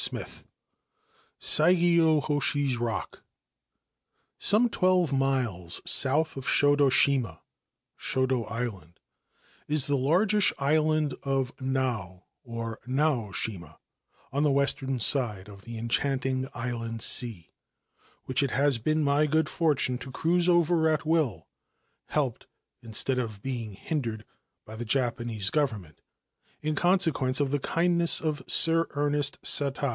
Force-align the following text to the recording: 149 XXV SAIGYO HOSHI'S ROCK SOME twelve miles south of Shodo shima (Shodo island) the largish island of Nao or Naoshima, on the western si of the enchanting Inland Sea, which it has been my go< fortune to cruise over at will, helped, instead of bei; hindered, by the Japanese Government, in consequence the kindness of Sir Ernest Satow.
149 0.09 0.45
XXV 1.37 1.37
SAIGYO 1.39 2.21
HOSHI'S 2.23 2.77
ROCK 2.77 3.21
SOME 4.39 4.67
twelve 4.67 5.13
miles 5.13 5.79
south 5.85 6.35
of 6.35 6.47
Shodo 6.47 6.91
shima 6.91 7.41
(Shodo 7.99 8.51
island) 8.51 8.99
the 9.67 9.95
largish 9.95 10.51
island 10.57 11.13
of 11.21 11.53
Nao 11.61 12.23
or 12.43 12.79
Naoshima, 12.87 13.77
on 14.31 14.41
the 14.41 14.49
western 14.49 14.99
si 14.99 15.19
of 15.45 15.65
the 15.65 15.77
enchanting 15.77 16.47
Inland 16.55 17.03
Sea, 17.03 17.51
which 18.25 18.41
it 18.41 18.49
has 18.51 18.79
been 18.79 19.03
my 19.03 19.27
go< 19.27 19.43
fortune 19.43 19.99
to 19.99 20.09
cruise 20.11 20.49
over 20.49 20.89
at 20.89 21.05
will, 21.05 21.47
helped, 22.07 22.47
instead 22.81 23.19
of 23.19 23.43
bei; 23.43 23.75
hindered, 23.79 24.25
by 24.65 24.75
the 24.75 24.85
Japanese 24.85 25.51
Government, 25.51 26.01
in 26.63 26.73
consequence 26.73 27.37
the 27.37 27.59
kindness 27.59 28.19
of 28.19 28.41
Sir 28.47 28.87
Ernest 28.95 29.37
Satow. 29.43 29.89